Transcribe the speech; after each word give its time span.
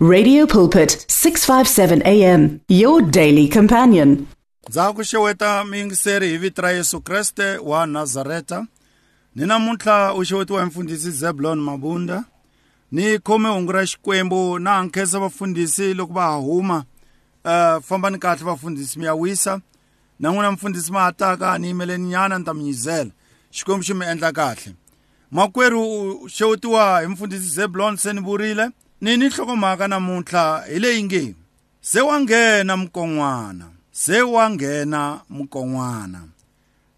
Radio 0.00 0.46
Pulpit 0.46 1.04
657 1.08 2.02
AM 2.06 2.60
your 2.68 3.02
daily 3.02 3.48
companion. 3.48 4.26
ndza 4.68 4.92
ku 4.92 5.02
xeweta 5.04 5.64
miyingiseri 5.64 6.28
hi 6.28 6.38
vito 6.38 6.62
ra 6.62 6.70
yesu 6.70 7.00
kreste 7.00 7.56
wa 7.58 7.86
nazareta. 7.86 8.66
Ni 9.34 9.46
namuntlha 9.46 10.14
u 10.14 10.24
xewetiwa 10.24 10.60
hi 10.60 10.66
mfundhisi 10.66 11.10
zebulon 11.10 11.60
mabunda. 11.60 12.24
Ni 12.92 13.18
khome 13.18 13.48
hungu 13.48 13.72
ra 13.72 13.86
xikwembu 13.86 14.58
na 14.58 14.70
hankhensa 14.70 15.18
vafundhisi 15.18 15.94
loko 15.94 16.12
va 16.12 16.26
huma 16.26 16.84
uh, 17.44 17.82
fambani 17.84 18.18
kahle 18.18 18.44
vafundhisi 18.44 18.98
mi 18.98 19.04
ya 19.04 19.14
wisa. 19.14 19.60
Na 20.20 20.30
n'wina 20.30 20.52
mfundhisi 20.52 20.92
ma 20.92 21.00
ha 21.00 21.12
taka 21.12 21.58
ni 21.58 21.66
yimeleni 21.66 22.08
nyana 22.08 22.38
ni 22.38 22.44
ta 22.44 22.54
mi 22.54 22.64
nyizela. 22.64 23.10
Xikwembu 23.50 23.84
xi 23.84 23.94
mi 23.94 24.06
endla 24.06 24.32
kahle. 24.32 24.74
Makwerhu 25.30 26.28
xewetiwa 26.28 27.00
hi 27.00 27.06
mfundhisi 27.06 27.48
zebulon 27.48 27.96
se 27.96 28.12
ni 28.12 28.20
vurile 28.20 28.70
ni 29.00 29.16
ni 29.16 29.28
nhlokomhaka 29.28 29.88
namuntlha 29.88 30.64
hi 30.68 30.78
leyi 30.78 31.02
nge 31.02 31.34
se 31.80 32.00
wa 32.00 32.20
nghena 32.20 32.76
mukon'wana 32.76 33.66
se 33.92 34.22
wa 34.22 34.50
nghena 34.50 35.20
mukon'wana 35.30 36.28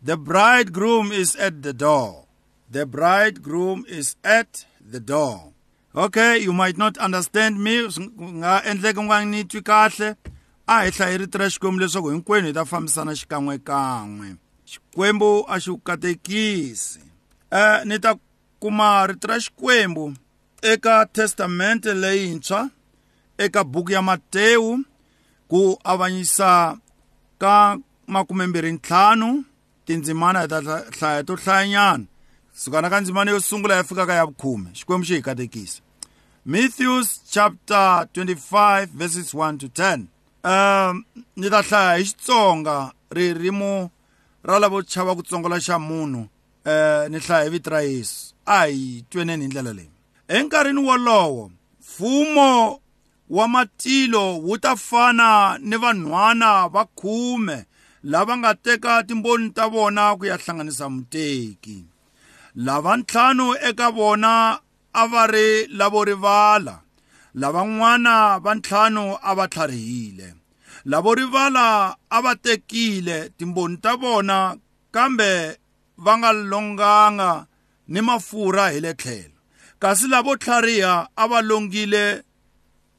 the 0.02 0.16
bridegroom 0.16 1.12
is 1.12 1.36
at 1.36 1.62
the 1.62 1.73
door. 1.73 2.24
The 2.70 2.86
bridegroom 2.86 3.84
is 3.86 4.16
at 4.24 4.64
the 4.80 5.00
door. 5.00 5.52
Okay 5.95 6.38
you 6.38 6.52
might 6.52 6.78
not 6.78 6.96
understand 6.98 7.62
me. 7.62 7.84
Nga 7.84 8.62
endleka 8.64 9.01
u 9.01 9.04
nga 9.04 9.24
ni 9.24 9.45
twi 9.45 9.60
kahle. 9.60 10.16
A 10.66 10.84
hi 10.84 10.90
hlayi 10.90 11.18
rito 11.18 11.38
ra 11.38 11.51
xikwembu 11.51 11.80
leswaku 11.80 12.10
hinkwenu 12.10 12.46
hi 12.46 12.52
ta 12.52 12.64
fambisana 12.64 13.12
xikan'wekan'we 13.12 14.37
xikwembu 14.64 15.45
a 15.48 15.59
xi 15.60 15.70
wu 15.70 15.78
katekisi 15.78 17.01
um 17.51 17.88
ni 17.88 17.98
ta 17.98 18.14
kuma 18.60 19.06
rito 19.06 19.26
ra 19.28 19.40
xikwembu 19.40 20.14
eka 20.62 21.06
testamente 21.06 21.95
leyintshwa 21.95 22.70
eka 23.38 23.64
buku 23.64 23.92
ya 23.92 24.02
matewu 24.02 24.84
ku 25.48 25.78
avanyisa 25.84 26.77
ka 27.38 27.79
makumembirhi 28.07 28.73
ntlhanu 28.73 29.45
tindzimana 29.84 30.49
ta 30.49 30.60
hlaya 30.60 31.24
to 31.24 31.37
hlayanyana 31.37 32.04
sukana 32.54 32.90
ka 32.90 33.01
ndzimana 33.01 33.30
yo 33.30 33.40
sungula 33.40 33.76
ya 33.76 33.84
fika 33.84 34.07
ka 34.07 34.15
ya 34.15 34.26
vukhume 34.26 34.71
xikwembu 34.74 35.07
xi 35.07 35.15
hi 35.15 35.23
katekisa. 35.23 35.82
Matthews 36.45 37.21
chapter 37.30 38.09
25 38.15 38.87
verses 38.95 39.34
1 39.34 39.59
to 39.59 39.66
10 39.66 40.06
um 40.45 41.04
ni 41.37 41.51
ta 41.51 41.62
hlaya 41.62 41.96
hi 41.99 42.04
xitsonga 42.04 42.93
ririmo 43.10 43.90
ra 44.45 44.59
lavo 44.59 44.82
chava 44.82 45.15
ku 45.15 45.23
tsongola 45.23 45.60
xa 45.60 45.79
munhu 45.79 46.29
um 46.65 47.12
ni 47.12 47.18
hlaya 47.18 47.45
hi 47.45 47.51
vito 47.51 47.71
ra 47.71 47.80
yesu. 47.80 48.34
A 48.46 48.66
hi 48.66 49.04
tweneni 49.10 49.45
hi 49.45 49.49
ndlela 49.49 49.73
leyi. 49.73 49.90
Enkarhini 50.36 50.80
wolowo 50.88 51.50
mfumo 51.80 52.80
wa 53.30 53.48
matilo 53.48 54.38
wu 54.38 54.59
ta 54.59 54.76
fana 54.76 55.59
ni 55.59 55.76
vanhwana 55.76 56.68
va 56.68 56.84
khume 56.84 57.66
lava 58.02 58.37
nga 58.37 58.54
teka 58.54 59.02
timboni 59.02 59.50
ta 59.50 59.68
vona 59.68 60.16
ku 60.16 60.24
ya 60.26 60.37
hlanganisa 60.37 60.88
muteki. 60.88 61.84
Lava 62.54 62.96
ntlhanu 62.96 63.46
eka 63.68 63.90
vona 63.90 64.32
a 64.92 65.06
va 65.12 65.26
ri 65.26 65.66
lavo 65.78 66.04
rivala 66.04 66.76
lavan'wana 67.34 68.38
va 68.44 68.53
ntlhanu 68.54 69.04
a 69.22 69.34
va 69.34 69.48
tlharihile. 69.53 70.28
Lavo 70.84 71.15
rivala 71.15 71.97
a 72.10 72.19
va 72.25 72.32
tekile 72.44 73.19
timboni 73.38 73.76
ta 73.84 73.92
vona 74.03 74.56
kambe 74.94 75.59
va 76.04 76.12
nga 76.19 76.31
longanga 76.32 77.47
ni 77.88 78.00
mafurha 78.00 78.65
hi 78.72 78.81
le 78.81 78.94
tlhelo. 78.94 79.29
Kasi 79.81 80.09
lavo 80.09 80.36
tlhariha 80.36 81.09
a 81.16 81.28
va 81.28 81.42
longile 81.42 82.22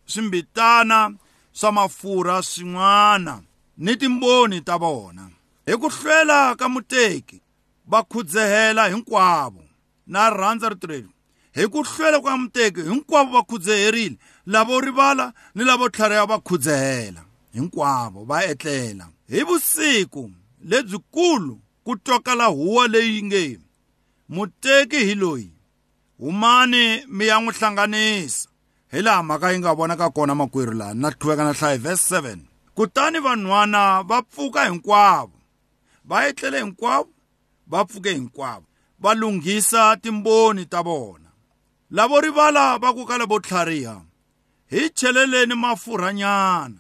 swimbitana 0.06 1.14
swa 1.54 1.72
mafurha 1.72 2.42
swin'wana 2.42 3.42
ni 3.78 3.96
timboni 3.98 4.62
ta 4.62 4.78
vona. 4.78 5.30
Hi 5.66 5.78
ku 5.78 5.90
hlwela 5.90 6.56
ka 6.56 6.70
muteki 6.70 7.42
va 7.88 8.04
khudzehela 8.04 8.90
hinkwavo. 8.90 9.64
Na 10.08 10.30
rhandza 10.30 10.70
rito 10.70 10.88
leri 10.88 11.10
hi 11.54 11.68
ku 11.68 11.84
hlwela 11.84 12.20
ka 12.22 12.38
muteki 12.38 12.82
hinkwavo 12.82 13.32
va 13.32 13.44
khudzeherile 13.44 14.18
lavo 14.46 14.82
rivala 14.82 15.34
ni 15.56 15.64
lavo 15.64 15.90
tlhariha 15.90 16.26
va 16.26 16.40
khudzehela. 16.40 17.22
Hinkwavo 17.54 18.26
va 18.26 18.46
etlela. 18.46 19.06
Hi 19.30 19.44
vusiku 19.44 20.32
lebyikulu 20.66 21.60
ku 21.84 21.96
twakala 21.96 22.46
huwa 22.46 22.88
leyi 22.88 23.24
nge 23.24 23.60
muteki 24.30 25.06
hi 25.06 25.16
loyi. 25.16 25.52
Humani 26.22 27.04
mi 27.08 27.28
ya 27.28 27.42
n'wi 27.42 27.54
hlanganisa 27.54 28.50
hi 28.92 29.02
laha 29.02 29.24
mhaka 29.24 29.52
yi 29.52 29.60
nga 29.60 29.74
vonaka 29.74 30.10
kona 30.10 30.36
makwerhu 30.36 30.74
laha 30.74 30.94
na 30.94 31.12
qhuveka 31.12 31.44
na 31.44 31.54
hlaya 31.54 31.78
verse 31.78 32.16
7 32.16 32.38
kutani 32.76 33.20
vanhwana 33.20 34.04
va 34.04 34.22
pfuka 34.22 34.66
hinkwavo. 34.66 35.38
Va 36.06 36.28
etlele 36.28 36.60
hinkwavo 36.64 37.10
va 37.68 37.86
pfuke 37.86 38.14
hinkwavo. 38.14 38.66
Va 39.00 39.14
lunghisa 39.14 39.98
timboni 39.98 40.66
ta 40.66 40.82
vona. 40.82 41.30
Lavo 41.92 42.22
rivala 42.22 42.78
va 42.78 42.94
ku 42.94 43.06
ka 43.06 43.18
lavo 43.18 43.40
tlhariha 43.40 44.02
hi 44.72 44.90
cheleleni 44.90 45.56
mafurhanyana 45.56 46.80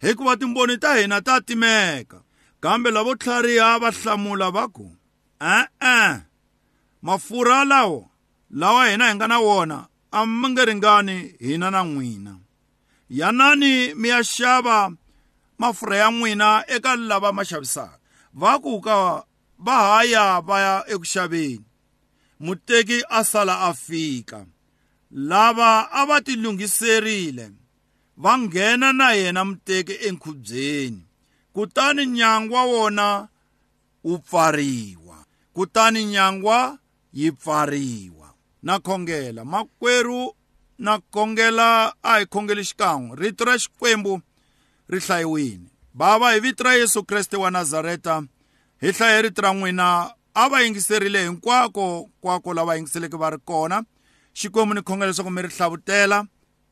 hikuva 0.00 0.36
timboni 0.36 0.78
ta 0.78 0.94
hina 0.96 1.20
ta 1.20 1.40
timeka 1.40 2.22
kambe 2.60 2.90
lavo 2.90 3.14
tlhariha 3.14 3.78
va 3.78 3.90
hlamula 3.90 4.50
va 4.50 4.68
ku 4.68 4.86
e-e 5.40 6.20
mafurha 7.02 7.64
lawo 7.64 8.10
lawa 8.50 8.88
hina 8.90 9.08
hi 9.08 9.14
nga 9.14 9.28
na 9.28 9.38
wona 9.38 9.86
a 10.12 10.26
mi 10.26 10.48
nge 10.48 10.64
ringani 10.64 11.34
hina 11.38 11.70
na 11.70 11.84
n'wina. 11.84 12.38
Yanani 13.10 13.94
mi 13.94 14.08
ya 14.08 14.20
xava 14.22 14.92
mafurha 15.58 15.96
ya 15.96 16.10
n'wina 16.10 16.64
eka 16.66 16.96
lava 16.96 17.32
ma 17.32 17.42
xavisaka? 17.44 17.98
Va 18.34 18.58
ku 18.58 18.80
ka 18.80 19.24
va 19.58 19.74
ha 19.88 20.04
ya 20.04 20.40
va 20.40 20.56
ya 20.60 20.74
eku 20.92 21.04
xaveni. 21.04 21.64
Muteki 22.40 23.02
a 23.10 23.24
sala 23.24 23.54
a 23.68 23.74
fika. 23.74 24.46
Lava 25.10 25.90
a 25.92 26.06
va 26.08 26.20
ti 26.20 26.36
lunghiserile. 26.36 27.46
Va 28.16 28.38
nghena 28.38 28.92
na 28.92 29.12
yena 29.12 29.44
muteki 29.44 29.94
enkhubyeni. 30.08 31.02
Kutani 31.52 32.06
nyangwa 32.06 32.64
wona 32.64 33.28
wu 34.04 34.18
pfariwa. 34.18 35.16
Kutani 35.52 36.04
nyangwa 36.04 36.78
yi 37.12 37.32
pfariwa. 37.32 38.19
Na 38.62 38.78
khongela 38.78 39.44
makwerhu 39.44 40.34
na 40.78 40.98
khongela 41.12 41.92
a 42.02 42.18
hi 42.18 42.26
khongeli 42.26 42.64
xikan'we 42.64 43.16
rito 43.16 43.44
ra 43.44 43.58
xikwembu 43.58 44.20
ri 44.88 45.00
hlayiwile 45.00 45.66
bava 45.94 46.32
hi 46.32 46.40
vito 46.40 46.64
ra 46.64 46.74
yesu 46.74 47.04
kreste 47.04 47.36
wa 47.36 47.50
nazareta 47.50 48.22
hi 48.80 48.92
hlaye 48.92 49.22
rito 49.22 49.42
ra 49.42 49.52
n'wina 49.54 50.10
a 50.34 50.48
va 50.48 50.62
yingiserile 50.62 51.24
hinkwako 51.24 52.08
kwako 52.20 52.54
lava 52.54 52.76
yingiseleke 52.76 53.16
va 53.16 53.30
ri 53.30 53.38
kona. 53.38 53.84
Xikwembu 54.34 54.74
ni 54.74 54.82
khongela 54.82 55.06
leswaku 55.06 55.30
mi 55.30 55.42
ri 55.42 55.48
hlavutela. 55.48 56.26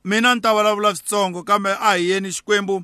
Mina 0.04 0.34
ni 0.34 0.40
ta 0.40 0.52
vulavula 0.52 0.94
switsongo 0.94 1.42
kambe 1.42 1.76
a 1.80 1.96
hi 1.96 2.10
yeni 2.10 2.32
xikwembu. 2.32 2.82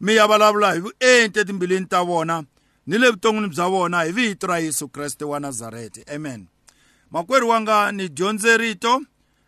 Mi 0.00 0.16
ya 0.16 0.26
vulavula 0.26 0.74
hi 0.74 0.80
vuenti 0.80 1.38
etimbilwini 1.40 1.86
ta 1.86 2.02
vona 2.02 2.44
ni 2.86 2.98
le 2.98 3.10
vuton'wini 3.10 3.48
bya 3.48 3.68
vona 3.68 4.02
hi 4.02 4.12
vito 4.12 4.46
ra 4.46 4.58
yesu 4.58 4.88
kreste 4.88 5.24
wa 5.24 5.40
nazareta 5.40 6.14
amen. 6.14 6.48
Makwerhu 7.10 7.48
wanga 7.48 7.92
ni 7.92 8.08
dyondze 8.08 8.56
rito 8.56 9.02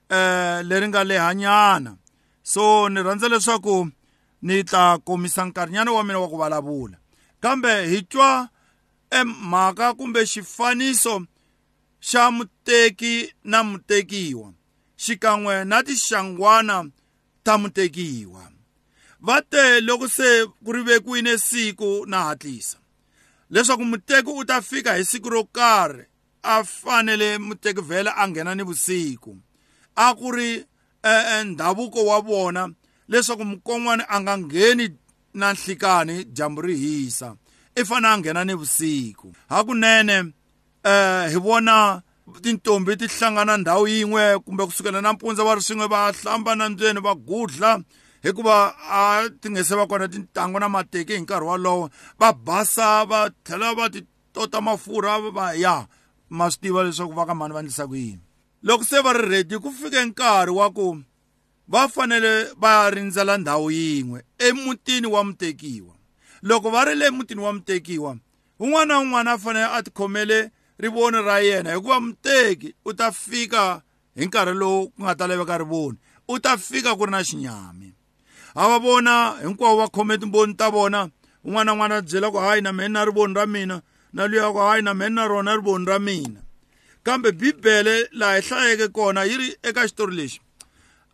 eh 0.08 0.64
leri 0.64 0.88
nga 0.88 1.04
lehanyana 1.04 1.96
so 2.42 2.88
ni 2.88 3.02
rhandza 3.02 3.28
leswaku 3.28 3.91
ni 4.42 4.64
ta 4.64 4.98
komisa 4.98 5.44
nkarhinyana 5.44 5.92
wa 5.92 6.04
mina 6.04 6.19
wa 6.19 6.28
ku 6.28 6.36
vulavula. 6.36 6.96
Kambe 7.41 7.86
hi 7.86 8.02
twa 8.02 8.48
emhaka 9.10 9.94
kumbe 9.94 10.26
xifaniso 10.26 11.26
xa 12.00 12.30
muteki 12.30 13.34
na 13.44 13.62
mutekiwa. 13.62 14.52
Xikan'we 14.96 15.64
na 15.64 15.82
tixangwana 15.82 16.90
ta 17.42 17.58
mutekiwa. 17.58 18.50
Va 19.20 19.43
te 19.43 19.81
loko 19.81 20.08
se 20.08 20.46
ku 20.64 20.72
ri 20.72 20.82
vekiwile 20.82 21.38
siku 21.38 22.06
na 22.06 22.22
hatlisa. 22.22 22.78
Leswaku 23.50 23.84
muteki 23.84 24.31
u 24.31 24.44
ta 24.44 24.62
fika 24.62 24.94
hi 24.94 25.05
siku 25.05 25.31
ro 25.31 25.44
karhi. 25.44 26.05
A 26.43 26.64
fanele 26.64 27.38
muteki 27.38 27.81
vhele 27.81 28.11
a 28.17 28.29
nghena 28.29 28.55
ni 28.55 28.62
vusiku 28.62 29.37
a 29.96 30.14
ku 30.14 30.31
ri 30.31 30.64
ndhavuko 31.44 32.05
wa 32.05 32.20
vona 32.20 32.69
leswaku 33.08 33.44
mukon'wana 33.44 34.08
a 34.08 34.20
nga 34.20 34.38
ngheni 34.38 34.88
na 35.35 35.52
nhlikani 35.52 36.25
dyambu 36.25 36.62
ri 36.62 36.76
hisa 36.76 37.37
i 37.75 37.85
fanele 37.85 38.12
a 38.14 38.19
nghena 38.19 38.44
ni 38.44 38.55
vusiku 38.55 39.32
hakunene 39.49 40.20
um 40.20 40.32
hi 41.31 41.38
vona 41.38 42.02
tintombi 42.43 42.96
ti 42.96 43.06
hlangana 43.06 43.56
ndhawu 43.56 43.88
yin'we 43.88 44.38
kumbe 44.38 44.67
kusukela 44.67 45.00
nampundzu 45.00 45.44
va 45.44 45.55
ri 45.55 45.62
swin'we 45.62 45.87
va 45.87 46.12
hlamba 46.12 46.55
nandzweni 46.55 47.00
va 47.00 47.14
gudla 47.14 47.81
hikuva 48.23 48.75
a 48.91 49.29
ti 49.41 49.50
nga 49.50 49.64
se 49.64 49.75
va 49.75 49.87
kona 49.87 50.08
tintangu 50.08 50.58
na 50.58 50.69
mateki 50.69 51.12
hi 51.12 51.20
nkarhi 51.20 51.46
wolowo. 51.46 51.91
Va 52.19 52.32
basa 52.32 53.05
va 53.05 53.31
tlhela 53.31 53.75
va 53.75 53.91
ti 53.91 54.02
tota 54.32 54.61
mafurha 54.61 55.19
va 55.31 55.55
ya. 55.55 55.87
Ma 56.30 56.50
swi 56.50 56.60
tiva 56.60 56.84
leswaku 56.84 57.12
va 57.12 57.26
ka 57.26 57.34
mani 57.34 57.54
va 57.54 57.60
endlisa 57.60 57.86
ku 57.86 57.94
yini 57.94 58.25
loko 58.62 58.84
se 58.84 59.02
va 59.02 59.12
ri 59.12 59.28
ready 59.28 59.58
ku 59.58 59.70
fike 59.72 60.04
nkarhi 60.04 60.50
wa 60.50 60.70
ku 60.70 61.02
va 61.69 61.88
fanele 61.88 62.52
va 62.60 62.90
rindzela 62.90 63.38
ndhawu 63.38 63.70
yin'we 63.70 64.25
emutini 64.38 65.06
wa 65.06 65.25
mutekiwa 65.25 65.94
loko 66.42 66.70
va 66.70 66.84
ri 66.84 66.94
le 66.94 67.06
emutini 67.06 67.40
wa 67.40 67.52
mutekiwa 67.52 68.16
un'wana 68.58 68.94
na 68.94 69.00
un'wana 69.00 69.32
a 69.32 69.38
fanele 69.38 69.69
a 69.72 69.82
tikhomele 69.82 70.50
rivoni 70.78 71.22
ra 71.22 71.40
yena 71.40 71.75
hikuva 71.75 72.00
muteki 72.00 72.74
u 72.84 72.92
ta 72.92 73.12
fika 73.12 73.82
hi 74.14 74.26
nkarhi 74.26 74.54
lowu 74.54 74.88
ku 74.88 75.02
nga 75.02 75.14
ta 75.14 75.26
laveka 75.26 75.58
rivoni 75.58 75.98
u 76.28 76.38
ta 76.38 76.56
fika 76.56 76.96
ku 76.96 77.06
ri 77.06 77.10
na 77.10 77.24
xinyami. 77.24 77.94
A 78.54 78.69
va 78.69 78.78
vona 78.78 79.34
hinkwavo 79.42 79.76
va 79.76 79.88
khome 79.88 80.19
timboni 80.19 80.54
ta 80.54 80.70
vona 80.70 81.10
un'wana 81.44 81.64
na 81.64 81.72
un'wana 81.72 81.96
a 81.96 82.02
byela 82.02 82.31
ku 82.31 82.36
hayi 82.38 82.62
na 82.62 82.72
mehe 82.72 82.88
na 82.88 83.04
rivoni 83.04 83.34
ra 83.34 83.46
mina 83.46 83.82
na 84.12 84.26
luya 84.26 84.52
ku 84.52 84.58
hayi 84.58 84.82
na 84.82 84.94
mehe 84.94 85.10
na 85.10 85.26
rona 85.28 85.56
rivoni 85.56 85.87
ra 85.87 85.99
mina. 85.99 86.40
Kambe 87.05 87.32
bibele 87.32 88.08
laha 88.12 88.37
hi 88.37 88.43
hlayeke 88.43 88.88
kona 88.93 89.25
yi 89.25 89.37
ri 89.37 89.49
eka 89.62 89.88
xitori 89.88 90.16
lexi. 90.16 90.40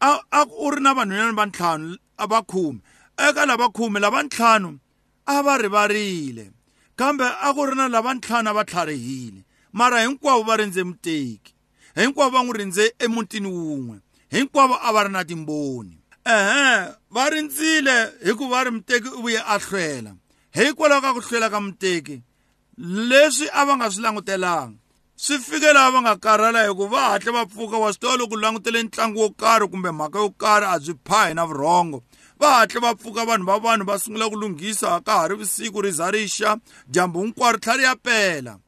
A, 0.01 0.21
a 0.31 0.45
u 0.47 0.71
ri 0.71 0.81
na 0.83 0.95
vanhwanyana 0.95 1.33
va 1.33 1.47
ntlhanu 1.47 1.97
va 2.31 2.43
khume 2.43 2.81
eka 3.17 3.47
lava 3.47 3.69
khume 3.69 4.01
lava 4.01 4.23
ntlhanu 4.23 4.79
a 5.27 5.43
va 5.43 5.59
rivarile. 5.59 6.51
Kambe 6.97 7.25
a 7.25 7.55
ku 7.55 7.67
ri 7.67 7.75
na 7.77 7.89
lava 7.89 8.15
ntlhanu 8.15 8.51
a 8.51 8.53
va 8.55 8.65
tlharihile. 8.65 9.45
Mara 9.73 10.03
hinkwavo 10.03 10.43
va 10.43 10.57
rindze 10.57 10.83
muteki. 10.85 11.55
Hinkwavo 11.97 12.31
va 12.31 12.43
n'wi 12.43 12.59
rindze 12.59 12.95
emutini 12.99 13.49
wun'we. 13.49 13.97
Hinkwavo 14.31 14.79
a 14.83 14.93
va 14.93 15.05
ri 15.05 15.11
na 15.11 15.25
timboni. 15.25 15.99
Ehe 16.25 16.95
va 17.11 17.31
rindzile 17.31 17.97
hi 18.25 18.33
ku 18.35 18.49
va 18.49 18.65
ri 18.65 18.71
muteki 18.71 19.09
u 19.09 19.23
vuye 19.23 19.39
a 19.39 19.59
hlwela. 19.59 20.15
Hikwalaho 20.55 21.01
ka 21.01 21.15
ku 21.15 21.21
hlwela 21.21 21.51
ka 21.51 21.61
muteki 21.61 22.23
leswi 22.79 23.49
a 23.53 23.65
va 23.65 23.77
nga 23.77 23.91
swi 23.91 24.03
langutelanga 24.03 24.79
swi 25.17 25.39
fike 25.39 25.73
laha 25.73 25.91
va 25.91 26.01
nga 26.01 26.17
karhala 26.17 26.67
hi 26.67 26.75
ku 26.75 26.89
va 26.89 27.11
hatla 27.11 27.33
va 27.33 27.47
pfuka 27.47 27.79
wa 27.79 27.93
swi 27.93 28.01
tiva 28.01 28.17
loko 28.17 28.37
langutele 28.37 28.83
ntlangu 28.83 29.21
wo 29.21 29.31
karhi 29.31 29.69
kumbe 29.69 29.91
mhaka 29.91 30.19
yo 30.19 30.31
karhi 30.31 30.67
a 30.67 30.79
byi 30.79 30.95
phahi 31.07 31.35
na 31.35 31.47
vurhongo 31.47 32.03
va 32.41 32.59
hatla 32.59 32.81
va 32.81 32.95
pfuka 32.95 33.25
vanhu 33.25 33.47
va 33.47 33.59
vanhu 33.59 33.85
va 33.87 33.99
sungula 33.99 34.29
ku 34.29 34.37
lunghisa 34.37 35.01
ka 35.07 35.13
ha 35.19 35.29
ri 35.29 35.37
vusiku 35.37 35.83
ri 35.83 35.93
za 35.93 36.11
ri 36.11 36.27
xa 36.27 36.59
dyambu 36.91 37.23
hinkwaro 37.23 37.59
tlhari 37.59 37.83
ya 37.83 37.95
pela 37.97 38.59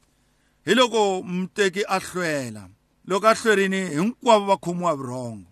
hi 0.66 0.74
loko 0.74 1.22
muteki 1.22 1.82
a 1.88 1.98
hlwela 1.98 2.68
loko 3.06 3.26
a 3.26 3.34
hlwerini 3.34 3.90
hinkwavo 3.98 4.46
va 4.46 4.56
khomiwa 4.56 4.94
vurhongo 4.94 5.50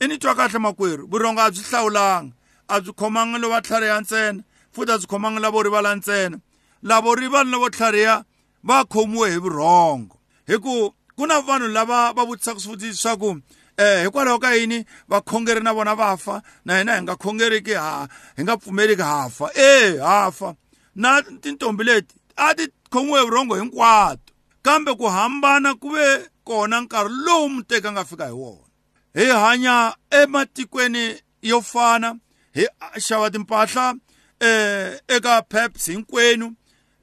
i 0.00 0.06
ni 0.06 0.18
twa 0.18 0.34
kahle 0.34 0.58
makwerhu 0.58 1.10
vurhongo 1.10 1.40
a 1.40 1.50
byi 1.50 1.62
hlawulanga 1.66 2.32
a 2.68 2.80
byi 2.80 2.92
khomanga 2.92 3.38
lo 3.38 3.50
va 3.50 3.58
tlhariha 3.62 4.00
ntsena 4.00 4.42
futhi 4.70 4.92
a 4.92 4.98
byi 4.98 5.06
khomanga 5.06 5.40
lavo 5.40 5.62
rivala 5.62 5.94
ntsena. 5.98 6.38
Lavo 6.82 7.14
rivala 7.14 7.50
lavo 7.50 7.70
tlhariha 7.70 8.24
va 8.64 8.84
khomiwe 8.84 9.30
hi 9.30 9.38
vurhongo. 9.38 10.16
Hi 10.46 10.58
ku 10.58 10.94
ku 11.16 11.26
na 11.26 11.40
vanhu 11.40 11.68
lava 11.68 12.12
va 12.12 12.24
vutisaka 12.24 12.60
swivutiso 12.60 12.96
swa 12.96 13.16
ku 13.16 13.40
eh 13.76 14.04
hikwalaho 14.04 14.38
ka 14.38 14.54
yini? 14.54 14.84
Vakhongeri 15.08 15.62
na 15.62 15.72
vona 15.72 15.94
va 15.94 16.16
fa 16.16 16.42
na 16.64 16.78
hina 16.78 16.96
hi 16.96 17.02
nga 17.02 17.16
khongeriki 17.16 17.74
ha 17.74 18.08
hi 18.36 18.42
nga 18.42 18.56
pfumeliki 18.56 19.02
hafa 19.02 19.50
e 19.54 19.98
hafa 19.98 20.54
na 20.94 21.22
tintombi 21.22 21.84
leti 21.84 22.14
a 22.36 22.54
ti 22.54 22.68
khomiwe 22.90 23.22
vurhongo 23.22 23.54
hinkwato. 23.54 24.32
Kambe 24.62 24.94
ku 24.94 25.06
hambana 25.06 25.74
ku 25.74 25.90
ve 25.90 26.28
kona 26.44 26.80
nkarhi 26.80 27.14
lowu 27.26 27.48
muteki 27.48 27.86
a 27.86 27.92
nga 27.92 28.04
fika 28.04 28.26
hi 28.26 28.32
wona. 28.32 28.66
Hi 29.14 29.26
hanya 29.26 29.94
ematikweni 30.10 31.22
yo 31.42 31.62
fana 31.62 32.16
hi 32.54 32.66
xava 33.00 33.30
timpahla 33.30 33.94
eh 34.40 35.00
eka 35.08 35.42
Peps 35.42 35.86
hinkwenu 35.86 36.54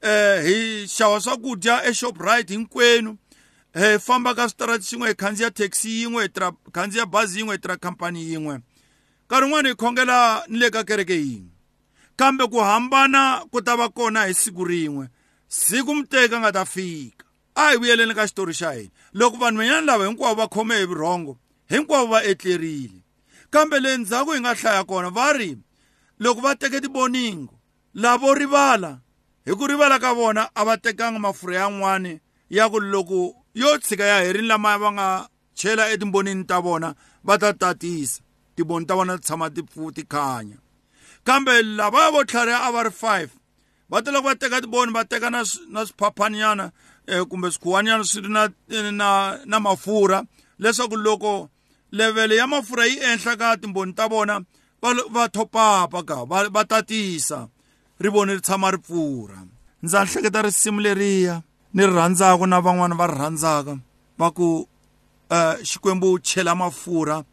eh 0.05 0.43
hi 0.45 0.87
xava 0.87 1.19
swakudya 1.21 1.85
eShoprite 1.89 2.53
hinkwenu. 2.53 3.17
Hi 3.73 3.99
famba 3.99 4.35
ka 4.35 4.49
switarati 4.49 4.85
xin'we 4.85 5.07
hi 5.09 5.15
khandziya 5.15 5.51
taxi 5.51 5.89
yin'we 6.01 6.23
hi 6.23 6.29
tirha 6.29 6.51
khandziya 6.71 7.05
bazi 7.05 7.39
yin'we 7.39 7.55
hi 7.55 7.61
tirha 7.61 7.77
khampani 7.77 8.21
yin'we. 8.31 8.59
Nkarhi 9.25 9.45
wun'wani 9.45 9.69
hi 9.69 9.75
khongela 9.75 10.43
ni 10.47 10.59
le 10.59 10.69
ka 10.69 10.83
kereke 10.83 11.17
yin'we. 11.17 11.51
Kambe 12.15 12.47
ku 12.47 12.61
hambana 12.61 13.43
ku 13.51 13.61
ta 13.61 13.75
va 13.75 13.89
kona 13.89 14.27
hi 14.27 14.33
siku 14.33 14.65
rin'we. 14.65 15.09
Siku 15.47 15.95
muteki 15.95 16.35
a 16.35 16.39
nga 16.39 16.51
ta 16.51 16.65
fika. 16.65 17.25
A 17.55 17.71
hi 17.71 17.77
vuyeleni 17.77 18.13
ka 18.13 18.27
xitori 18.27 18.53
xa 18.53 18.71
hina. 18.71 18.91
Loko 19.13 19.37
vanhu 19.37 19.59
van'wana 19.59 19.81
lava 19.81 20.05
hinkwavo 20.07 20.35
va 20.35 20.47
khome 20.47 20.75
hi 20.77 20.85
vurhongo 20.85 21.37
hinkwavo 21.69 22.07
va 22.07 22.23
etlerile. 22.23 23.01
Kambe 23.49 23.79
le 23.79 23.97
ndzhaku 23.97 24.31
hi 24.31 24.39
nga 24.39 24.53
hlaya 24.53 24.83
kona 24.83 25.09
va 25.09 25.33
ri 25.33 25.57
loko 26.19 26.41
va 26.41 26.55
teke 26.55 26.81
tiboningo 26.81 27.53
lavo 27.93 28.33
rivala 28.33 28.99
hi 29.45 29.53
ku 29.55 29.67
rivala 29.67 29.99
ka 29.99 30.13
vona 30.13 30.49
a 30.55 30.65
va 30.65 30.77
tekanga 30.77 31.19
mafurha 31.19 31.55
yan'wani 31.61 32.19
ya 32.49 32.69
ku 32.69 32.79
loko 32.79 33.35
yo 33.53 33.77
tshika 33.77 34.03
ya 34.03 34.17
herini 34.25 34.47
lama 34.47 34.77
va 34.77 34.89
nga 34.91 35.07
chela 35.53 35.89
etimbonini 35.93 36.43
ta 36.49 36.59
vona 36.59 36.95
va 37.23 37.37
ta 37.37 37.53
tatisa. 37.53 38.21
Timboni 38.55 38.85
ta 38.85 38.95
vona 38.95 39.17
ti 39.17 39.23
tshama 39.23 39.49
ti 39.49 39.61
ti 39.95 40.03
khanya. 40.13 40.57
Kambe 41.23 41.61
lava 41.61 42.11
vo 42.13 42.23
tlhariha 42.23 42.59
a 42.67 42.71
va 42.71 42.81
ri 42.83 42.89
5 42.89 43.29
va 43.89 44.01
ta 44.01 44.11
loko 44.11 44.27
va 44.27 44.35
teka 44.35 44.61
tiboni 44.61 44.91
va 44.93 45.03
teka 45.05 45.29
na 45.29 45.41
na 45.73 45.85
swiphaphanyana 45.85 46.71
eh, 47.07 47.23
kumbe 47.29 47.51
swikhuwanyana 47.51 48.03
swi 48.03 48.21
ri 48.25 48.29
na, 48.29 48.49
na, 48.91 49.09
na 49.45 49.59
mafurha. 49.59 50.23
Leswaku 50.59 50.95
loko 50.95 51.49
levele 51.91 52.35
ya 52.35 52.47
mafurha 52.47 52.85
yi 52.85 52.97
ehenhla 52.97 53.35
ka 53.37 53.57
timboni 53.57 53.93
ta 53.93 54.07
vona 54.07 54.39
va, 54.81 54.89
va 55.09 55.29
thopapa 55.29 56.03
ka 56.03 56.25
va, 56.25 56.49
va 56.49 56.65
tatisa. 56.65 57.47
Rivoni 57.99 58.33
ri 58.33 58.41
tshama 58.41 58.71
ri 58.71 58.77
pfurha. 58.77 59.45
Ndza 59.83 60.05
hleketa 60.05 60.41
risimu 60.41 60.81
leriya 60.81 61.41
ni 61.73 61.85
ri 61.85 61.93
rhandzaka 61.93 62.45
na 62.47 62.61
van'wani 62.61 62.95
va 62.95 63.07
ri 63.07 63.13
rhandzaka 63.13 63.77
va 64.17 64.31
ku 64.31 64.67
uh, 65.29 65.55
xikwembu 65.63 66.19
chela 66.19 66.55
mafurha 66.55 67.23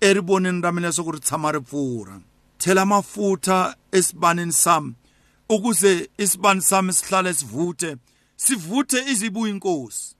erivonini 0.00 0.62
ra 0.62 0.72
mina 0.72 0.88
leswaku 0.88 1.12
ri 1.12 1.20
tshama 1.20 1.52
ri 1.52 1.60
pfurha. 1.60 2.20
Thela 2.58 2.86
mafutha 2.86 3.76
esibaneni 3.92 4.52
sami 4.52 4.94
ukuze 5.48 6.10
isibani 6.18 6.60
sami 6.60 6.92
sihlale 6.92 7.34
sivuthe 7.34 7.96
sivuthe 8.36 8.98
izibuya 9.12 9.52
inkosi 9.52 10.14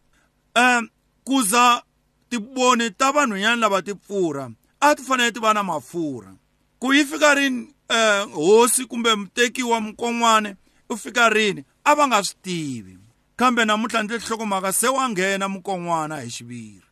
um 0.56 0.88
kuza 1.24 1.82
tiboni 2.30 2.90
ta 2.90 3.12
vanhwanyana 3.12 3.56
lava 3.56 3.82
ti 3.82 3.94
pfurha 3.94 4.50
a 4.80 4.94
ti 4.94 5.02
fanele 5.02 5.32
ti 5.32 5.40
va 5.40 5.54
na 5.54 5.62
mafurha. 5.62 6.32
Ku 6.78 6.92
yi 6.92 7.04
fika 7.04 7.34
rini? 7.34 7.74
Um 7.90 8.32
hosi 8.32 8.84
kumbe 8.84 9.14
mutekiwa 9.14 9.80
mukon'wane 9.80 10.56
u 10.88 10.96
fika 10.96 11.28
rini 11.28 11.64
a 11.84 11.94
va 11.94 12.06
nga 12.06 12.22
swi 12.24 12.36
tivi. 12.42 12.98
Kambe 13.36 13.64
namuntlha 13.64 14.02
ndzi 14.02 14.18
hlokomhaka 14.18 14.72
se 14.72 14.88
wa 14.88 15.08
nghena 15.08 15.48
mukon'wana 15.48 16.20
hi 16.20 16.30
xiviri. 16.30 16.82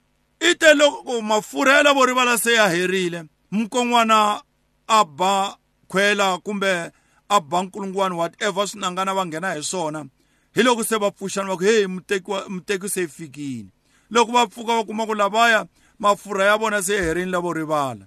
I 0.41 0.55
te 0.55 0.75
loko 0.75 1.23
mafurha 1.23 1.77
ya 1.77 1.83
lavo 1.83 2.07
rivala 2.07 2.39
se 2.39 2.53
ya 2.53 2.69
herile 2.69 3.25
mukon'wana 3.51 4.43
a 4.89 5.05
ba 5.05 5.57
khwela 5.89 6.39
kumbe 6.39 6.91
a 7.29 7.41
ba 7.41 7.63
nkulungwani 7.63 8.15
whatever 8.15 8.69
swinangana 8.69 9.15
va 9.15 9.27
nghena 9.27 9.55
hi 9.55 9.63
swona 9.63 10.07
hi 10.55 10.63
loko 10.63 10.85
se 10.85 10.97
va 10.97 11.11
pfuxana 11.11 11.49
va 11.49 11.57
ku 11.57 11.65
heyi 11.65 11.87
muteki 11.87 12.31
muteki 12.49 12.89
se 12.89 13.09
fikile. 13.09 13.69
Loko 14.11 14.33
va 14.33 14.47
pfuka 14.47 14.77
va 14.77 14.85
kuma 14.85 15.07
ku 15.07 15.15
lavaya 15.15 15.67
mafurha 15.99 16.45
ya 16.45 16.57
vona 16.57 16.83
se 16.83 17.03
herini 17.03 17.31
lavo 17.31 17.53
rivala. 17.53 18.07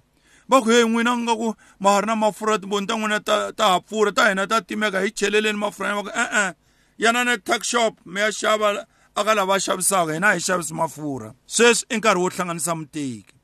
Va 0.50 0.60
ku 0.62 0.68
heyi 0.70 0.84
n'wina 0.88 1.16
nga 1.16 1.34
ku 1.36 1.54
ma 1.78 1.94
ha 1.94 2.00
ri 2.00 2.06
na 2.06 2.14
mafurha 2.16 2.58
timboni 2.58 2.86
ta 2.86 2.94
n'wina 2.98 3.20
ta 3.22 3.52
ta 3.52 3.64
ha 3.72 3.80
pfurha 3.80 4.12
ta 4.12 4.28
hina 4.28 4.46
ta 4.46 4.60
timeka 4.60 5.00
hi 5.00 5.10
cheleleni 5.10 5.58
mafurha 5.58 5.94
va 5.94 6.02
ku 6.02 6.10
e-e 6.10 6.46
yana 6.98 7.24
na 7.24 7.36
tuck 7.38 7.64
shop 7.64 7.94
mi 8.04 8.20
ya 8.20 8.28
xava 8.28 8.86
aka 9.16 9.34
lava 9.34 9.60
xavisaka 9.60 10.14
hina 10.14 10.32
hi 10.34 10.40
xavisi 10.40 10.74
mafurha. 10.74 11.34
Sweswi 11.46 11.86
i 11.90 11.96
nkarhi 11.96 12.20
wo 12.20 12.28
hlanganisa 12.28 12.74
muteki. 12.74 13.34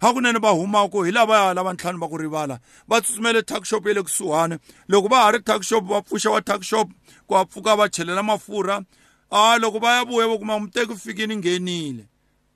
Hakunene 0.00 0.38
va 0.38 0.50
humaka 0.50 1.04
hi 1.04 1.12
lavaya 1.12 1.54
lava 1.54 1.72
ntlhanu 1.72 1.98
va 1.98 2.08
ku 2.08 2.16
rivala 2.18 2.58
va 2.88 3.00
tsutsumele 3.00 3.42
tuck 3.42 3.64
shop 3.64 3.86
ya 3.86 3.94
le 3.94 4.02
kusuhani. 4.02 4.58
Loko 4.88 5.08
va 5.08 5.24
ha 5.24 5.30
ri 5.30 5.42
tuck 5.42 5.62
shop 5.62 5.84
va 5.84 6.02
pfuxa 6.02 6.30
wa 6.30 6.40
tuck 6.40 6.62
shop 6.62 6.88
ku 7.26 7.34
va 7.34 7.44
pfuka 7.44 7.76
va 7.76 7.88
chelela 7.88 8.22
mafurha. 8.22 8.84
A 9.30 9.58
loko 9.58 9.78
va 9.80 9.96
ya 9.96 10.04
vuya 10.04 10.28
va 10.28 10.38
kuma 10.38 10.58
muteki 10.58 10.96
fikini 10.96 11.36
nghenile. 11.36 12.08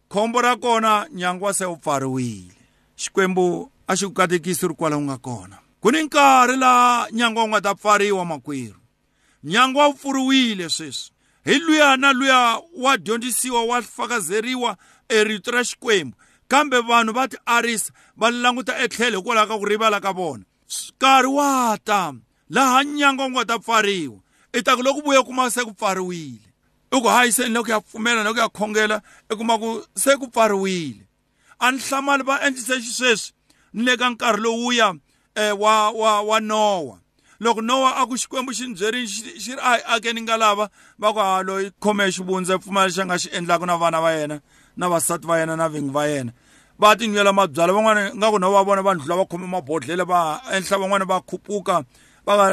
Khombo 0.09 0.41
ra 0.43 0.57
kona 0.57 1.07
nyangu 1.13 1.45
wa 1.45 1.55
se 1.55 1.65
wu 1.65 1.77
pfariwile. 1.77 2.55
Xikwembu 2.97 3.71
a 3.87 3.97
xi 3.97 4.07
ku 4.07 4.13
katekisi 4.13 4.69
ri 4.69 4.75
kwala 4.75 4.97
wu 4.97 5.03
nga 5.03 5.19
kona. 5.19 5.59
Ku 5.81 5.91
ni 5.91 6.03
nkarhi 6.03 6.57
laha 6.57 7.09
nyangu 7.13 7.41
wu 7.41 7.49
nga 7.49 7.61
ta 7.61 7.75
pfariwa 7.75 8.25
makwerhu 8.25 8.81
nyangu 9.45 9.79
wa 9.79 9.87
wu 9.87 9.95
pfuriwile 9.95 10.69
sweswi 10.69 11.13
hi 11.45 11.59
luya 11.59 11.97
na 11.97 12.13
luya 12.13 12.61
wa 12.77 12.97
dyondzisiwa 12.97 13.65
wa 13.65 13.83
fakazeriwa 13.83 14.77
erito 15.09 15.51
ra 15.51 15.65
xikwembu 15.65 16.17
kambe 16.49 16.81
vanhu 16.81 17.13
va 17.13 17.29
ti 17.29 17.37
arisa 17.47 17.93
va 18.17 18.31
languta 18.31 18.79
etlhelo 18.79 19.19
hikwalaho 19.19 19.47
ka 19.49 19.59
ku 19.59 19.65
rivala 19.65 20.01
ka 20.01 20.13
vona. 20.13 20.45
Nkarhi 20.97 21.29
wa 21.29 21.79
ta 21.85 22.15
laha 22.51 22.85
nyangu 22.85 23.23
wu 23.23 23.31
nga 23.31 23.45
ta 23.45 23.59
pfariwa 23.59 24.19
i 24.53 24.63
ta 24.63 24.77
ku 24.77 24.83
loko 24.83 25.01
vuya 25.01 25.23
kuma 25.23 25.51
se 25.51 25.61
ku 25.65 25.75
pfariwile 25.75 26.49
i 26.93 27.01
ku 27.01 27.09
hayi 27.09 27.33
se 27.33 27.49
ni 27.49 27.55
le 27.55 27.61
ku 27.63 27.71
ya 27.71 27.81
pfumela 27.81 28.25
ku 28.33 28.39
ya 28.39 28.49
khongela 28.49 29.03
i 29.29 29.37
kuma 29.37 29.59
ku 29.59 29.85
se 29.95 30.17
ku 30.17 30.31
pfariwile 30.33 31.05
a 31.61 31.73
ni 31.73 31.79
hlamali 31.79 32.23
va 32.25 32.41
endlise 32.47 32.81
xisweswi 32.81 33.34
le 33.75 33.97
ka 33.97 34.11
nkarhi 34.11 34.41
lowuya 34.43 34.89
um 34.91 35.61
wa 35.61 35.91
wa 35.91 36.23
wa 36.23 36.41
nowa 36.41 36.99
loko 37.41 37.61
nowa 37.61 37.97
a 37.97 38.07
ku 38.07 38.15
xikwembu 38.15 38.53
xi 38.55 38.67
ni 38.69 38.75
byerini 38.75 39.07
xi 39.09 39.53
ri 39.55 39.61
a 39.61 39.77
hi 39.77 39.83
akeni 39.95 40.23
nga 40.23 40.37
lava 40.37 40.71
va 40.99 41.13
ku 41.13 41.19
ha 41.19 41.43
loyi 41.43 41.71
khome 41.83 42.07
xivundza 42.11 42.59
pfumala 42.59 42.87
lexi 42.87 43.01
a 43.01 43.05
nga 43.05 43.19
xi 43.19 43.29
endlaka 43.37 43.67
na 43.67 43.77
vana 43.77 44.01
va 44.01 44.11
yena 44.15 44.41
na 44.77 44.89
vasati 44.89 45.27
va 45.27 45.39
yena 45.39 45.57
na 45.57 45.69
vingi 45.69 45.91
va 45.91 46.07
yena. 46.07 46.33
Va 46.79 46.97
tinywela 46.97 47.33
mabyala 47.33 47.73
van'wana 47.73 48.15
nga 48.15 48.31
ku 48.31 48.39
na 48.39 48.51
va 48.51 48.63
vona 48.63 48.83
vanhu 48.83 49.07
lava 49.07 49.27
khome 49.27 49.47
mabodhlele 49.47 50.05
va 50.07 50.43
enhla 50.55 50.79
van'wana 50.79 51.05
va 51.05 51.21
khupuka 51.23 51.83
va 52.27 52.33
nga 52.35 52.47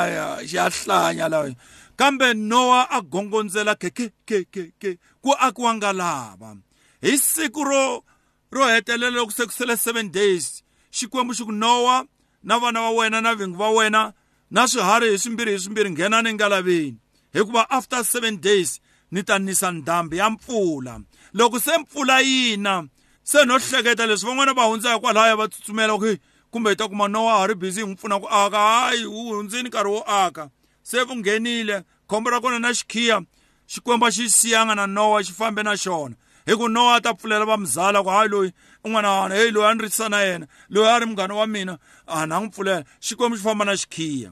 aya 0.00 0.24
xa 0.44 0.68
hlanya 0.68 1.28
lawa 1.28 1.52
kambe 1.96 2.34
nowa 2.34 2.88
a 2.90 3.00
gongondzela 3.00 3.74
ke 3.76 3.90
ke 3.90 4.12
ke 4.28 4.44
ke 4.52 4.72
ke 4.80 4.98
ku 5.22 5.32
akiwanga 5.32 5.92
lava. 5.92 6.56
Hi 7.00 7.16
siku 7.16 7.64
ro 7.64 8.04
ro 8.50 8.66
hetelela 8.66 9.10
loko 9.10 9.32
se 9.32 9.46
ku 9.46 9.52
sele 9.52 9.76
7 9.76 10.10
days. 10.10 10.62
Xikwembu 10.92 11.34
xi 11.34 11.44
ku 11.44 11.52
nowa 11.52 12.06
na 12.42 12.58
vana 12.58 12.80
va 12.80 12.90
wena 12.90 13.20
na 13.20 13.34
vingi 13.34 13.56
va 13.56 13.70
wena 13.70 14.12
na 14.50 14.66
swiharhi 14.68 15.10
hi 15.10 15.18
swimbirhi 15.18 15.52
hi 15.52 15.58
swimbirhi 15.58 15.90
nghenani 15.90 16.34
nga 16.34 16.48
laveni. 16.48 16.96
Hikuva 17.32 17.70
after 17.70 17.98
7 17.98 18.40
days 18.40 18.80
ni 19.10 19.22
ta 19.22 19.38
nisa 19.38 19.70
ndhambi 19.70 20.16
ya 20.16 20.30
mpfula. 20.30 21.00
Loko 21.34 21.60
se 21.60 21.78
mpfula 21.78 22.20
yina 22.20 22.88
se 23.22 23.44
no 23.44 23.58
hleketa 23.58 24.06
leswi 24.06 24.28
van'wana 24.30 24.54
va 24.54 24.64
hundza 24.64 24.94
hikwalaya 24.94 25.36
va 25.36 25.48
tsutsumela 25.48 25.98
ku 25.98 26.16
kumbe 26.50 26.70
hi 26.70 26.76
ta 26.76 26.88
kuma 26.88 27.08
nowa 27.08 27.38
ha 27.38 27.46
ri 27.46 27.54
busy 27.54 27.80
hi 27.80 27.86
n'wi 27.86 27.96
pfuna 27.96 28.20
ku 28.20 28.28
aka. 28.28 28.58
Hayi 28.58 29.04
wu 29.06 29.34
hundzini 29.34 29.68
nkarhi 29.68 29.90
wo 29.90 30.00
aka. 30.06 30.50
Se 30.82 31.04
vu 31.04 31.16
nghenile 31.16 31.82
khombo 32.06 32.30
ra 32.30 32.40
kona 32.40 32.58
na 32.58 32.72
xikhiya 32.74 33.22
xikwembu 33.66 34.06
xi 34.10 34.30
siyanga 34.30 34.74
na 34.74 34.86
nowa 34.86 35.22
xi 35.22 35.32
fambe 35.32 35.62
na 35.62 35.76
xona. 35.76 36.14
Hi 36.46 36.54
ku 36.56 36.68
nowa 36.68 37.00
ta 37.00 37.14
pfulela 37.14 37.44
va 37.44 37.56
muzala 37.56 38.02
ku 38.02 38.08
hayi 38.08 38.28
loyi 38.28 38.50
un'wana 38.84 39.10
wana 39.10 39.34
heyi 39.34 39.50
loyi 39.50 39.66
a 39.66 39.74
ni 39.74 39.82
ritisa 39.82 40.08
na 40.08 40.20
yena. 40.22 40.46
Loyi 40.70 40.88
a 40.88 41.00
ri 41.00 41.06
munghana 41.06 41.34
wa 41.34 41.46
mina. 41.46 41.78
A 42.06 42.26
na 42.26 42.40
n'wi 42.40 42.50
pfulela 42.50 42.84
xikwembu 43.02 43.36
xi 43.36 43.42
famba 43.42 43.64
na 43.64 43.74
xikhiya. 43.74 44.30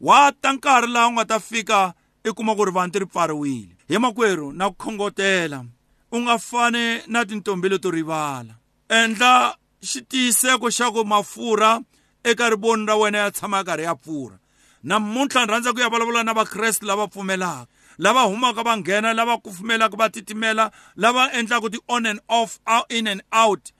Wa 0.00 0.32
ta 0.32 0.52
nkarhi 0.52 0.90
laha 0.90 1.08
u 1.08 1.12
nga 1.12 1.24
ta 1.24 1.38
fika 1.38 1.94
i 2.24 2.30
kuma 2.34 2.56
ku 2.56 2.64
ri 2.66 2.72
vanhu 2.74 2.92
ti 2.92 2.98
ri 2.98 3.06
pfariwile 3.06 3.74
hi 3.88 3.98
makwerhu 3.98 4.52
na 4.52 4.70
ku 4.70 4.76
khongotela 4.82 5.64
u 6.10 6.18
nga 6.26 6.38
fani 6.38 7.06
na 7.06 7.24
tintombi 7.24 7.68
leto 7.68 7.90
rivala. 7.90 8.54
Endla 8.88 9.54
xitiyiseko 9.82 10.66
xa 10.70 10.90
ku 10.90 11.06
mafurha 11.06 11.80
eka 12.24 12.50
rivoni 12.50 12.86
ra 12.86 12.94
wena 12.96 13.18
ya 13.18 13.30
tshama 13.30 13.56
ya 13.56 13.64
karhi 13.64 13.84
ya 13.84 13.94
pfurha 13.94 14.38
namuntlha 14.82 15.46
ni 15.46 15.52
rhandza 15.52 15.72
ku 15.72 15.78
ya 15.80 15.88
vulavula 15.88 16.22
na 16.22 16.34
vakreste 16.34 16.86
lava 16.86 17.06
pfumelaka. 17.06 17.66
Lava 17.98 18.22
humaka 18.22 18.62
va 18.62 18.76
nghena 18.76 19.12
lava 19.12 19.38
kufumelaka 19.38 19.96
va 19.96 20.10
titimela 20.10 20.70
lava 20.96 21.32
endlaka 21.32 21.70
ti-on 21.70 22.06
and 22.06 22.20
off 22.28 22.60
in 22.88 23.06
and 23.06 23.22
out. 23.32 23.72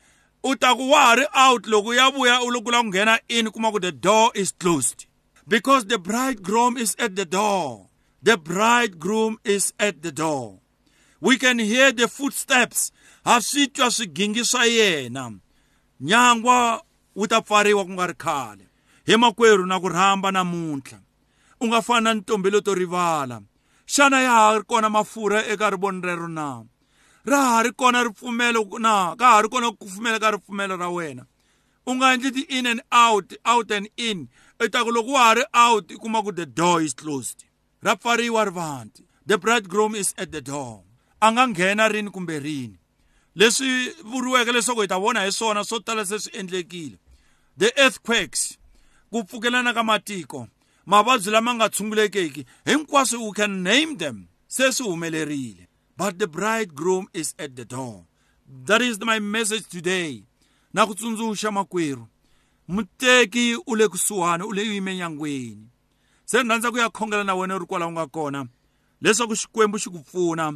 U 0.44 0.56
ta 0.56 0.74
ku 0.74 0.90
wa 0.90 1.00
ha 1.00 1.14
ri 1.14 1.26
out 1.34 1.62
loko 1.66 1.94
ya 1.94 2.10
vuya 2.10 2.42
u 2.42 2.50
loko 2.50 2.70
lava 2.70 2.82
ku 2.82 2.88
nghena 2.90 3.18
in 3.28 3.50
kuma 3.50 3.72
ku 3.72 3.78
the 3.78 3.92
door 3.92 4.30
is 4.34 4.52
closed. 4.52 5.06
Because 5.46 5.86
the 5.86 5.98
bridegroom 5.98 6.76
is 6.76 6.96
at 6.98 7.16
the 7.16 7.24
door. 7.24 7.88
The 8.22 8.36
bridegroom 8.36 9.38
is 9.44 9.72
at 9.78 10.02
the 10.02 10.12
door. 10.12 10.60
We 11.20 11.38
can 11.38 11.58
hear 11.58 11.92
the 11.92 12.08
footsteps. 12.08 12.92
Ha 13.24 13.40
swi 13.40 13.66
twa 13.66 13.90
swigingi 13.90 14.44
swa 14.44 14.66
yena. 14.66 15.38
Nyangwa 16.00 16.82
wu 17.14 17.26
ta 17.26 17.40
pfariwa 17.40 17.84
ku 17.84 17.92
nga 17.92 18.06
ri 18.06 18.14
khale. 18.14 18.66
Hi 19.06 19.16
makwerhu 19.16 19.66
na 19.66 19.80
ku 19.80 19.88
rhamba 19.88 20.30
namuntlha. 20.30 20.98
U 21.60 21.66
nga 21.66 21.82
fani 21.82 22.04
na 22.04 22.14
ntombi 22.14 22.50
leto 22.50 22.74
rivala 22.74 23.42
xana 23.92 24.20
ya 24.20 24.32
ha 24.32 24.58
ri 24.58 24.64
kona 24.64 24.88
mafurha 24.88 25.44
eka 25.52 25.70
rivoni 25.70 26.00
rero 26.00 26.28
na? 26.28 26.64
Ra 27.24 27.40
ha 27.44 27.62
ri 27.62 27.72
kona 27.72 28.04
ripfumelo 28.04 28.78
na? 28.80 29.14
Ka 29.16 29.32
ha 29.32 29.40
ri 29.42 29.48
kona 29.48 29.68
ku 29.72 29.84
pfumela 29.84 30.18
ka 30.18 30.30
ripfumelo 30.32 30.78
ra 30.80 30.88
wena? 30.88 31.26
U 31.86 31.94
nga 31.94 32.14
endli 32.14 32.32
ti-in 32.32 32.66
and 32.66 32.80
out 32.90 33.34
out 33.44 33.70
and 33.70 33.88
in. 33.96 34.28
I 34.60 34.68
ta 34.68 34.84
ku 34.84 34.90
loko 34.90 35.12
wa 35.12 35.24
ha 35.28 35.32
ri 35.34 35.44
out 35.52 35.92
i 35.92 35.96
kuma 36.00 36.22
ku 36.22 36.32
the 36.32 36.46
door 36.46 36.80
is 36.80 36.94
closed. 36.94 37.44
Ra 37.82 37.94
pfariwa 37.94 38.48
rivanti. 38.48 39.04
The 39.26 39.36
bridegroom 39.36 39.94
is 39.94 40.14
at 40.16 40.32
the 40.32 40.40
door. 40.40 40.84
A 41.20 41.28
nga 41.32 41.46
nghena 41.46 41.92
rini 41.92 42.10
kumbe 42.10 42.40
rini? 42.40 42.78
Leswi 43.36 43.92
vuriweke 44.08 44.52
leswaku 44.52 44.80
hi 44.80 44.88
ta 44.88 44.98
vona 44.98 45.20
hi 45.20 45.32
swona 45.32 45.64
swo 45.64 45.84
tala 45.84 46.06
se 46.06 46.16
swi 46.18 46.32
endlekile. 46.40 46.96
The 47.58 47.68
earthquakes 47.76 48.56
ku 49.12 49.20
pfukelana 49.24 49.74
ka 49.74 49.82
matiko 49.84 50.48
mavabyi 50.86 51.30
lama 51.30 51.54
nga 51.54 51.68
tshungulekeki 51.68 52.46
hinkwaswo 52.64 53.26
we 53.26 53.32
can 53.32 53.62
name 53.62 53.96
them 53.96 54.28
se 54.46 54.72
swi 54.72 54.86
humelerile 54.86 55.68
but 55.96 56.18
the 56.18 56.26
bridegroom 56.26 57.06
is 57.12 57.34
at 57.38 57.54
the 57.54 57.64
door. 57.64 58.04
That 58.66 58.82
is 58.82 58.98
my 59.00 59.18
message 59.20 59.68
today. 59.68 60.24
Na 60.74 60.86
ku 60.86 60.94
tsundzuxa 60.94 61.50
makwerhu 61.50 62.08
muteki 62.68 63.56
u 63.66 63.76
le 63.76 63.88
kusuhani 63.88 64.42
u 64.44 64.52
le 64.52 64.62
yimenyangweni 64.62 65.68
se 66.24 66.42
ni 66.42 66.48
rhandza 66.48 66.70
ku 66.70 66.78
ya 66.78 66.88
khongela 66.90 67.24
na 67.24 67.34
wena 67.34 67.56
u 67.56 67.58
ri 67.58 67.66
kwala 67.66 67.86
u 67.86 67.92
nga 67.92 68.06
kona 68.06 68.46
leswaku 69.02 69.36
xikwembu 69.36 69.78
xi 69.78 69.90
ku 69.90 69.98
pfuna 70.00 70.52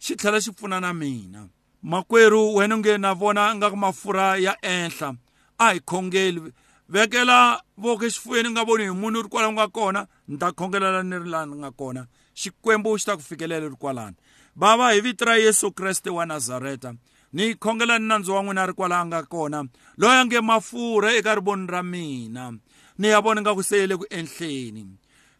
xi 0.00 0.16
tlhela 0.16 0.40
xi 0.40 0.52
pfuna 0.52 0.80
na 0.80 0.92
mina. 0.92 1.48
Makwerhu 1.82 2.54
wena 2.56 2.74
u 2.74 2.78
nge 2.78 2.98
na 2.98 3.14
vona 3.14 3.54
nga 3.54 3.70
ku 3.70 3.76
mafurha 3.76 4.36
ya 4.36 4.56
ehla 4.62 5.14
a 5.58 5.72
hi 5.72 5.80
khongeli 5.80 6.52
vekela 6.88 7.62
voko 7.76 8.04
exifuyeni 8.04 8.50
nga 8.50 8.64
voni 8.64 8.84
hi 8.84 8.90
munhu 8.90 9.22
ri 9.22 9.28
kwala 9.28 9.48
u 9.48 9.52
nga 9.52 9.68
kona 9.68 10.06
ni 10.28 10.38
ta 10.38 10.52
khongelela 10.52 11.02
ni 11.02 11.18
ri 11.18 11.28
laha 11.28 11.46
ni 11.46 11.56
nga 11.56 11.70
kona. 11.70 12.06
Xikwembu 12.34 12.98
xi 12.98 13.06
ta 13.06 13.16
ku 13.16 13.22
fikelela 13.22 13.68
ri 13.68 13.76
kwalani 13.76 14.16
bava 14.58 14.92
hi 14.92 15.00
vito 15.00 15.24
ra 15.24 15.36
yesu 15.36 15.72
kreste 15.72 16.10
wa 16.10 16.26
nazareta. 16.26 16.94
Ni 17.32 17.54
khongela 17.54 17.98
ni 17.98 18.06
nandzu 18.06 18.34
wa 18.34 18.42
n'wina 18.42 18.66
ri 18.66 18.72
kwala 18.72 19.00
a 19.00 19.06
nga 19.06 19.22
kona. 19.22 19.64
Loyi 19.96 20.16
a 20.20 20.24
nge 20.24 20.40
mafurha 20.40 21.12
eka 21.14 21.34
rivoni 21.34 21.66
ra 21.66 21.82
mina. 21.82 22.52
Ni 22.98 23.08
ya 23.08 23.20
vona 23.20 23.40
nga 23.40 23.54
ku 23.54 23.62
se 23.62 23.76
ye 23.78 23.86
le 23.86 23.96
ku 23.96 24.06
enhleni. 24.10 24.86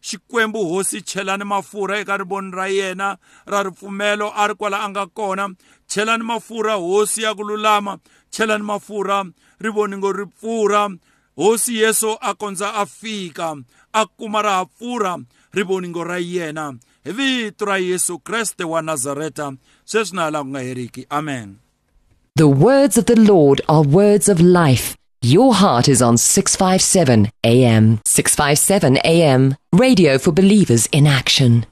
Xikwembu 0.01 0.69
hosi 0.69 1.01
chelani 1.01 1.43
mafurha 1.43 1.99
eka 1.99 2.17
rivoni 2.17 2.51
ra 2.51 2.67
yena 2.67 3.17
ra 3.45 3.63
ripfumelo 3.63 4.31
a 4.35 4.47
ri 4.47 4.55
kwala 4.55 4.79
a 4.85 4.89
nga 4.89 5.07
kona. 5.07 5.49
Chelani 5.87 6.23
mafurha 6.23 6.75
hosi 6.75 7.21
ya 7.23 7.35
ku 7.35 7.43
lulama. 7.43 7.99
Chelani 8.31 8.63
mafurha 8.63 9.25
rivoningo 9.59 10.11
ri 10.13 10.25
pfurha 10.25 10.89
hosi 11.39 11.73
yesu 11.81 12.09
a 12.21 12.31
kondza 12.41 12.69
a 12.81 12.85
fika 12.85 13.49
a 13.93 14.01
kuma 14.17 14.41
ra 14.41 14.53
ha 14.57 14.65
pfurha 14.65 15.13
rivoningo 15.57 16.03
ra 16.03 16.17
yena 16.33 16.65
hi 17.05 17.11
vito 17.11 17.65
ra 17.65 17.77
yesu 17.77 18.19
kreste 18.19 18.63
wa 18.63 18.81
nazareta 18.81 19.47
sweswi 19.85 20.15
na 20.15 20.21
hala 20.27 20.43
ku 20.43 20.49
nga 20.51 20.61
heriki 20.67 21.05
amen 21.09 21.49
The 22.39 22.47
words 22.47 22.95
of 22.97 23.05
the 23.05 23.19
Lord 23.19 23.59
are 23.67 23.83
words 23.83 24.29
of 24.29 24.39
life. 24.39 24.95
Your 25.21 25.53
heart 25.53 25.89
is 25.89 26.01
on 26.01 26.15
657 26.17 27.27
AM. 27.43 27.99
657 28.05 28.97
AM. 29.03 29.55
Radio 29.73 30.17
for 30.17 30.31
believers 30.31 30.87
in 30.93 31.05
action. 31.05 31.65